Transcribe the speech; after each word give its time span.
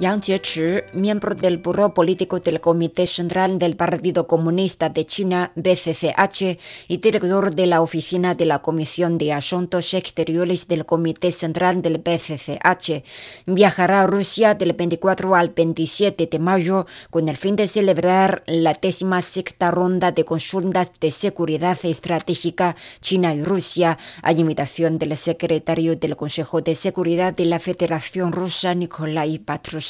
Yang 0.00 0.20
Jiechi, 0.20 0.62
miembro 0.92 1.34
del 1.34 1.58
Buró 1.58 1.92
Político 1.92 2.38
del 2.38 2.60
Comité 2.60 3.04
Central 3.04 3.58
del 3.58 3.74
Partido 3.74 4.28
Comunista 4.28 4.90
de 4.90 5.04
China, 5.04 5.50
BCCH, 5.56 6.56
y 6.86 6.98
director 6.98 7.52
de 7.52 7.66
la 7.66 7.82
Oficina 7.82 8.34
de 8.34 8.46
la 8.46 8.60
Comisión 8.60 9.18
de 9.18 9.32
Asuntos 9.32 9.94
Exteriores 9.94 10.68
del 10.68 10.86
Comité 10.86 11.32
Central 11.32 11.82
del 11.82 11.98
BCCH, 11.98 13.02
viajará 13.46 14.02
a 14.02 14.06
Rusia 14.06 14.54
del 14.54 14.74
24 14.74 15.34
al 15.34 15.48
27 15.48 16.28
de 16.30 16.38
mayo 16.38 16.86
con 17.10 17.28
el 17.28 17.36
fin 17.36 17.56
de 17.56 17.66
celebrar 17.66 18.44
la 18.46 18.74
décima 18.74 19.20
sexta 19.20 19.72
ronda 19.72 20.12
de 20.12 20.24
consultas 20.24 20.92
de 21.00 21.10
seguridad 21.10 21.76
estratégica 21.82 22.76
China 23.00 23.34
y 23.34 23.42
Rusia, 23.42 23.98
a 24.22 24.30
invitación 24.30 24.96
del 24.98 25.16
secretario 25.16 25.96
del 25.96 26.14
Consejo 26.14 26.60
de 26.60 26.76
Seguridad 26.76 27.34
de 27.34 27.46
la 27.46 27.58
Federación 27.58 28.30
Rusa, 28.30 28.76
Nikolai 28.76 29.40
Patrushev 29.40 29.87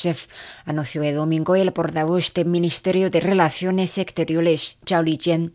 anunció 0.64 1.02
el 1.02 1.14
domingo 1.14 1.56
el 1.56 1.72
portavoz 1.72 2.32
del 2.34 2.46
Ministerio 2.46 3.10
de 3.10 3.20
Relaciones 3.20 3.98
Exteriores, 3.98 4.78
Zhao 4.86 5.02
Lijian. 5.02 5.52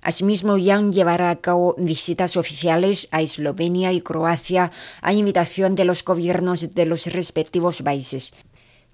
Asimismo, 0.00 0.56
Yang 0.58 0.92
llevará 0.92 1.30
a 1.30 1.40
cabo 1.40 1.74
visitas 1.78 2.36
oficiales 2.36 3.08
a 3.10 3.20
Eslovenia 3.20 3.92
y 3.92 4.00
Croacia 4.00 4.70
a 5.02 5.12
invitación 5.12 5.74
de 5.74 5.84
los 5.84 6.04
gobiernos 6.04 6.74
de 6.74 6.86
los 6.86 7.06
respectivos 7.06 7.82
países. 7.82 8.32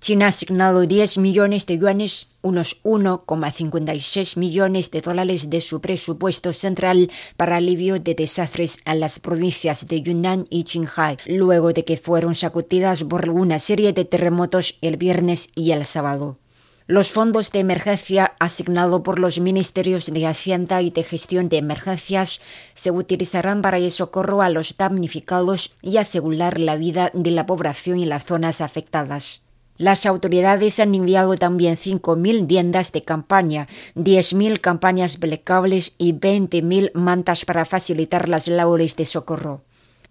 China 0.01 0.27
ha 0.27 0.29
asignado 0.29 0.83
10 0.83 1.19
millones 1.19 1.65
de 1.67 1.79
yuanes, 1.79 2.29
unos 2.43 2.83
1,56 2.83 4.37
millones 4.37 4.91
de 4.91 5.01
dólares 5.01 5.49
de 5.49 5.63
su 5.63 5.81
presupuesto 5.81 6.53
central 6.53 7.11
para 7.37 7.57
alivio 7.57 7.99
de 7.99 8.15
desastres 8.15 8.79
a 8.85 8.95
las 8.95 9.19
provincias 9.19 9.89
de 9.89 10.03
Yunnan 10.03 10.45
y 10.51 10.65
Qinghai, 10.65 11.17
luego 11.27 11.73
de 11.73 11.85
que 11.87 11.97
fueron 11.97 12.35
sacudidas 12.35 13.03
por 13.05 13.31
una 13.31 13.59
serie 13.59 13.95
de 13.95 14.05
terremotos 14.05 14.77
el 14.83 14.99
viernes 14.99 15.49
y 15.55 15.73
el 15.73 15.87
sábado. 15.87 16.39
Los 16.87 17.11
fondos 17.11 17.51
de 17.51 17.61
emergencia 17.61 18.35
asignados 18.39 19.01
por 19.01 19.19
los 19.19 19.41
ministerios 19.41 20.13
de 20.13 20.27
Hacienda 20.27 20.83
y 20.83 20.91
de 20.91 21.03
Gestión 21.03 21.49
de 21.49 21.57
Emergencias 21.57 22.41
se 22.75 22.91
utilizarán 22.91 23.63
para 23.63 23.79
el 23.79 23.91
socorro 23.91 24.43
a 24.43 24.51
los 24.51 24.77
damnificados 24.77 25.75
y 25.81 25.97
asegurar 25.97 26.61
la 26.61 26.77
vida 26.77 27.11
de 27.15 27.31
la 27.31 27.47
población 27.47 28.01
en 28.01 28.11
las 28.11 28.27
zonas 28.27 28.61
afectadas. 28.61 29.44
Las 29.77 30.07
autoridades 30.07 30.79
han 30.79 30.95
enviado 30.95 31.35
también 31.35 31.77
5.000 31.77 32.47
tiendas 32.47 32.93
de 32.93 33.03
campaña, 33.03 33.67
10.000 33.97 34.61
campañas 34.61 35.17
plegables 35.17 35.95
y 35.99 36.13
20.000 36.13 36.93
mantas 36.95 37.45
para 37.45 37.65
facilitar 37.65 38.29
las 38.29 38.47
labores 38.47 38.95
de 38.95 39.05
socorro. 39.05 39.63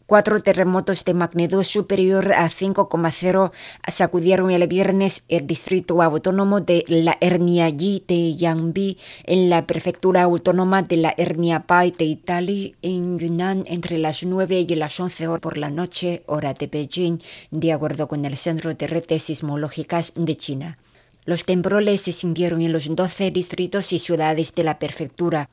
Cuatro 0.06 0.42
terremotos 0.42 1.06
de 1.06 1.14
magnitud 1.14 1.64
superior 1.64 2.34
a 2.34 2.50
5,0 2.50 3.52
sacudieron 3.88 4.52
el 4.52 4.68
viernes 4.68 5.24
el 5.30 5.48
distrito 5.48 6.02
autónomo 6.02 6.60
de 6.60 6.84
la 6.90 7.18
Hernia 7.22 7.70
Yi 7.70 8.04
de 8.06 8.36
Yangbi 8.36 8.98
en 9.24 9.50
la 9.50 9.66
prefectura 9.66 10.24
autónoma 10.24 10.82
de 10.82 10.98
la 10.98 11.14
Hernia 11.16 11.62
Pai 11.62 11.92
de 11.92 12.04
Italia 12.04 12.74
en 12.82 13.18
Yunnan 13.18 13.64
entre 13.66 13.98
las 13.98 14.24
9 14.24 14.66
y 14.68 14.76
las 14.76 15.00
11 15.00 15.30
horas 15.30 15.42
por 15.42 15.58
la 15.58 15.70
noche, 15.70 16.24
hora 16.28 16.54
de 16.54 16.68
Beijing, 16.68 17.20
de 17.52 17.72
acuerdo 17.72 18.10
con 18.10 18.26
el 18.26 18.36
Centro 18.36 18.74
de 18.74 18.88
Redes 18.88 19.24
Sismológicas 19.24 20.12
de 20.18 20.36
China. 20.36 20.78
Los 21.24 21.46
temblores 21.46 22.02
se 22.02 22.12
sintieron 22.12 22.62
en 22.62 22.74
los 22.74 22.94
12 22.94 23.32
distritos 23.32 23.94
y 23.94 24.00
ciudades 24.00 24.54
de 24.54 24.66
la 24.66 24.80
prefectura. 24.80 25.50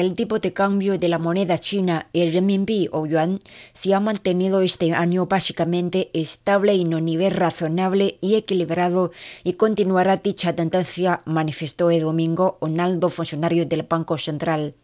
El 0.00 0.14
tipo 0.14 0.38
de 0.38 0.54
cambio 0.54 0.96
de 0.96 1.10
la 1.10 1.18
moneda 1.18 1.58
china, 1.58 2.08
el 2.14 2.32
renminbi 2.32 2.88
o 2.90 3.04
yuan, 3.04 3.38
se 3.74 3.92
ha 3.92 4.00
mantenido 4.00 4.62
este 4.62 4.94
año 4.94 5.26
básicamente 5.26 6.08
estable 6.14 6.72
en 6.72 6.94
un 6.94 7.04
nivel 7.04 7.32
razonable 7.32 8.16
y 8.22 8.36
equilibrado 8.36 9.12
y 9.44 9.52
continuará 9.64 10.16
dicha 10.16 10.56
tendencia, 10.56 11.20
manifestó 11.26 11.90
el 11.90 12.00
domingo 12.00 12.56
un 12.60 12.80
funcionario 13.10 13.66
del 13.66 13.82
Banco 13.82 14.16
Central. 14.16 14.74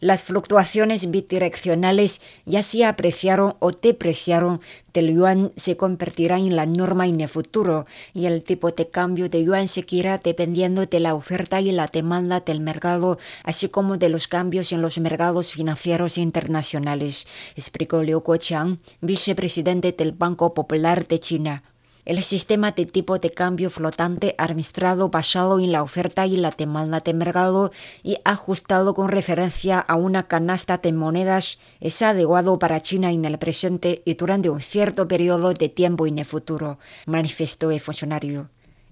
Las 0.00 0.24
fluctuaciones 0.24 1.10
bidireccionales 1.10 2.20
ya 2.44 2.62
se 2.62 2.84
apreciaron 2.84 3.56
o 3.60 3.70
depreciaron 3.70 4.60
del 4.92 5.14
yuan 5.14 5.52
se 5.56 5.76
convertirán 5.76 6.40
en 6.40 6.56
la 6.56 6.66
norma 6.66 7.06
en 7.06 7.20
el 7.20 7.28
futuro 7.28 7.86
y 8.14 8.26
el 8.26 8.42
tipo 8.42 8.70
de 8.70 8.88
cambio 8.88 9.28
de 9.28 9.44
yuan 9.44 9.68
seguirá 9.68 10.18
dependiendo 10.18 10.86
de 10.86 11.00
la 11.00 11.14
oferta 11.14 11.60
y 11.60 11.70
la 11.72 11.86
demanda 11.86 12.40
del 12.40 12.60
mercado, 12.60 13.18
así 13.42 13.68
como 13.68 13.96
de 13.96 14.08
los 14.08 14.28
cambios 14.28 14.72
en 14.72 14.82
los 14.82 14.98
mercados 14.98 15.52
financieros 15.52 16.18
internacionales, 16.18 17.26
explicó 17.56 18.02
Liu 18.02 18.20
Guoqiang, 18.20 18.78
vicepresidente 19.00 19.92
del 19.92 20.12
Banco 20.12 20.54
Popular 20.54 21.06
de 21.06 21.18
China. 21.20 21.62
El 22.06 22.22
sistema 22.22 22.70
de 22.70 22.86
tipo 22.86 23.18
de 23.18 23.32
cambio 23.32 23.68
flotante 23.68 24.36
administrado 24.38 25.08
basado 25.08 25.58
en 25.58 25.72
la 25.72 25.82
oferta 25.82 26.24
y 26.24 26.36
la 26.36 26.52
demanda 26.52 27.00
de 27.00 27.12
mercado 27.12 27.72
y 28.04 28.18
ajustado 28.24 28.94
con 28.94 29.08
referencia 29.08 29.80
a 29.80 29.96
una 29.96 30.28
canasta 30.28 30.78
de 30.78 30.92
monedas 30.92 31.58
es 31.80 32.00
adecuado 32.02 32.60
para 32.60 32.80
China 32.80 33.10
en 33.10 33.24
el 33.24 33.38
presente 33.38 34.02
y 34.04 34.14
durante 34.14 34.50
un 34.50 34.60
cierto 34.60 35.08
periodo 35.08 35.52
de 35.52 35.68
tiempo 35.68 36.06
en 36.06 36.20
el 36.20 36.24
futuro, 36.24 36.78
manifestó 37.06 37.72
el 37.72 37.80
funcionario. 37.80 38.50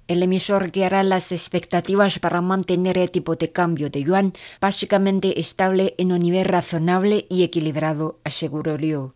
El 0.08 0.20
emisor 0.20 0.72
guiará 0.72 1.04
las 1.04 1.30
expectativas 1.30 2.18
para 2.18 2.42
mantener 2.42 2.98
el 2.98 3.12
tipo 3.12 3.36
de 3.36 3.52
cambio 3.52 3.90
de 3.90 4.02
yuan 4.02 4.32
básicamente 4.60 5.38
estable 5.38 5.94
en 5.98 6.10
un 6.10 6.18
nivel 6.18 6.46
razonable 6.46 7.26
y 7.30 7.44
equilibrado, 7.44 8.18
aseguró 8.24 8.76
Liu. 8.76 9.12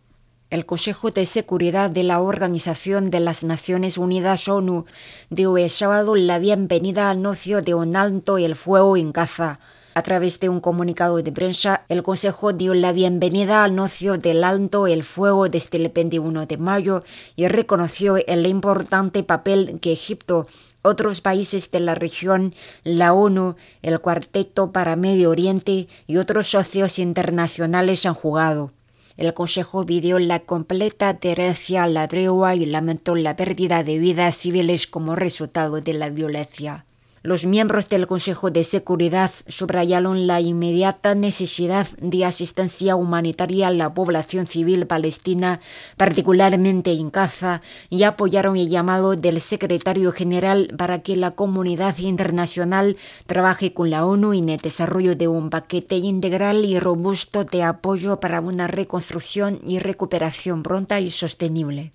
El 0.49 0.65
Consejo 0.65 1.11
de 1.11 1.27
Seguridad 1.27 1.91
de 1.91 2.01
la 2.01 2.21
Organización 2.21 3.11
de 3.11 3.19
las 3.19 3.43
Naciones 3.43 3.99
Unidas 3.99 4.47
ONU 4.47 4.85
dio 5.29 5.55
el 5.59 5.69
sábado 5.69 6.15
la 6.15 6.39
bienvenida 6.39 7.11
al 7.11 7.19
anuncio 7.19 7.61
de 7.61 7.75
un 7.75 7.95
alto 7.95 8.39
el 8.39 8.55
fuego 8.55 8.97
en 8.97 9.11
Gaza. 9.11 9.59
A 9.93 10.01
través 10.01 10.39
de 10.39 10.49
un 10.49 10.59
comunicado 10.59 11.17
de 11.21 11.31
prensa, 11.31 11.85
el 11.87 12.01
Consejo 12.01 12.51
dio 12.51 12.73
la 12.73 12.93
bienvenida 12.93 13.63
al 13.63 13.73
anuncio 13.73 14.17
del 14.17 14.43
alto 14.43 14.87
el 14.87 15.03
fuego 15.03 15.49
desde 15.49 15.77
el 15.77 15.89
21 15.89 16.47
de 16.47 16.57
mayo 16.57 17.03
y 17.35 17.47
reconoció 17.47 18.17
el 18.17 18.47
importante 18.47 19.21
papel 19.21 19.77
que 19.79 19.91
Egipto, 19.91 20.47
otros 20.81 21.21
países 21.21 21.69
de 21.69 21.79
la 21.79 21.93
región, 21.93 22.55
la 22.83 23.13
ONU, 23.13 23.55
el 23.83 23.99
Cuarteto 23.99 24.71
para 24.71 24.95
Medio 24.95 25.29
Oriente 25.29 25.87
y 26.07 26.17
otros 26.17 26.47
socios 26.47 26.97
internacionales 26.97 28.03
han 28.07 28.15
jugado. 28.15 28.71
El 29.19 29.33
Consejo 29.33 29.85
pidió 29.85 30.17
la 30.17 30.39
completa 30.39 31.09
adherencia 31.09 31.83
a 31.83 31.87
la 31.87 32.07
tregua 32.07 32.55
y 32.55 32.65
lamentó 32.65 33.15
la 33.15 33.35
pérdida 33.35 33.83
de 33.83 33.99
vidas 33.99 34.37
civiles 34.37 34.87
como 34.87 35.17
resultado 35.17 35.81
de 35.81 35.93
la 35.93 36.09
violencia. 36.09 36.85
Los 37.21 37.45
miembros 37.45 37.89
del 37.89 38.07
Consejo 38.07 38.49
de 38.49 38.63
Seguridad 38.63 39.31
subrayaron 39.45 40.25
la 40.25 40.39
inmediata 40.39 41.15
necesidad 41.15 41.85
de 41.99 42.23
asistencia 42.23 42.95
humanitaria 42.95 43.67
a 43.67 43.71
la 43.71 43.93
población 43.93 44.47
civil 44.47 44.87
palestina, 44.87 45.59
particularmente 45.97 46.93
en 46.93 47.11
Gaza, 47.11 47.61
y 47.89 48.03
apoyaron 48.03 48.55
el 48.55 48.69
llamado 48.69 49.17
del 49.17 49.41
secretario 49.41 50.13
general 50.13 50.73
para 50.77 50.99
que 50.99 51.17
la 51.17 51.31
comunidad 51.31 51.97
internacional 51.97 52.95
trabaje 53.27 53.73
con 53.73 53.89
la 53.89 54.05
ONU 54.05 54.33
en 54.33 54.47
el 54.47 54.59
desarrollo 54.59 55.17
de 55.17 55.27
un 55.27 55.49
paquete 55.49 55.97
integral 55.97 56.63
y 56.63 56.79
robusto 56.79 57.43
de 57.43 57.63
apoyo 57.63 58.21
para 58.21 58.39
una 58.39 58.67
reconstrucción 58.67 59.59
y 59.67 59.79
recuperación 59.79 60.63
pronta 60.63 61.01
y 61.01 61.11
sostenible. 61.11 61.91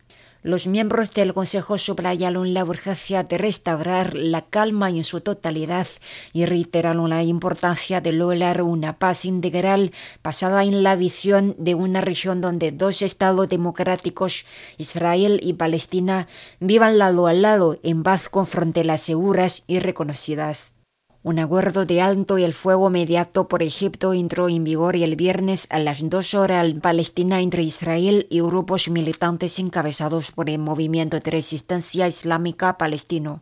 Los 0.46 0.66
miembros 0.66 1.14
del 1.14 1.32
Consejo 1.32 1.78
subrayaron 1.78 2.52
la 2.52 2.66
urgencia 2.66 3.22
de 3.22 3.38
restaurar 3.38 4.12
la 4.12 4.42
calma 4.42 4.90
en 4.90 5.02
su 5.02 5.22
totalidad 5.22 5.86
y 6.34 6.44
reiteraron 6.44 7.08
la 7.08 7.22
importancia 7.22 8.02
de 8.02 8.12
lograr 8.12 8.60
una 8.60 8.98
paz 8.98 9.24
integral 9.24 9.90
basada 10.22 10.64
en 10.64 10.82
la 10.82 10.96
visión 10.96 11.56
de 11.58 11.74
una 11.74 12.02
región 12.02 12.42
donde 12.42 12.72
dos 12.72 13.00
estados 13.00 13.48
democráticos, 13.48 14.44
Israel 14.76 15.40
y 15.42 15.54
Palestina, 15.54 16.28
vivan 16.60 16.98
lado 16.98 17.26
a 17.26 17.32
lado 17.32 17.78
en 17.82 18.02
paz 18.02 18.28
con 18.28 18.46
fronteras 18.46 19.00
seguras 19.00 19.64
y 19.66 19.78
reconocidas. 19.78 20.74
Un 21.26 21.38
acuerdo 21.38 21.86
de 21.86 22.02
alto 22.02 22.36
y 22.36 22.44
el 22.44 22.52
fuego 22.52 22.90
mediato 22.90 23.48
por 23.48 23.62
Egipto 23.62 24.12
entró 24.12 24.50
en 24.50 24.62
vigor 24.62 24.94
el 24.94 25.16
viernes 25.16 25.66
a 25.70 25.78
las 25.78 26.06
dos 26.10 26.34
horas 26.34 26.66
en 26.66 26.82
Palestina 26.82 27.40
entre 27.40 27.62
Israel 27.62 28.26
y 28.28 28.42
grupos 28.42 28.90
militantes 28.90 29.58
encabezados 29.58 30.32
por 30.32 30.50
el 30.50 30.58
movimiento 30.58 31.18
de 31.18 31.30
resistencia 31.30 32.06
islámica 32.06 32.76
palestino. 32.76 33.40